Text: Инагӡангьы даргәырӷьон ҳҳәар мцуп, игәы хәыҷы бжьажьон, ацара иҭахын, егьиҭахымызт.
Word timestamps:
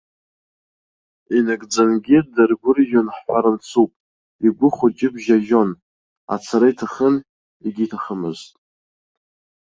Инагӡангьы 1.37 2.19
даргәырӷьон 2.33 3.07
ҳҳәар 3.15 3.45
мцуп, 3.53 3.91
игәы 4.45 4.67
хәыҷы 4.75 5.09
бжьажьон, 5.13 5.69
ацара 6.33 6.67
иҭахын, 6.71 7.15
егьиҭахымызт. 7.65 8.51